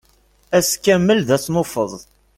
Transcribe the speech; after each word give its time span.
Ass 0.57 0.71
kamel 0.83 1.19
d 1.27 1.29
asnuffeẓ. 1.35 1.93